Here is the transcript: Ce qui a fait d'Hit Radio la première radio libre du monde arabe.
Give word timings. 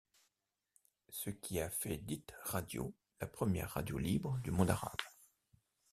Ce 1.09 1.29
qui 1.29 1.59
a 1.61 1.69
fait 1.69 1.97
d'Hit 1.97 2.33
Radio 2.45 2.95
la 3.19 3.27
première 3.27 3.69
radio 3.69 3.99
libre 3.99 4.39
du 4.43 4.49
monde 4.49 4.71
arabe. 4.71 4.97